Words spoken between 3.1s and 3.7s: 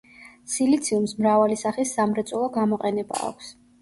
აქვს.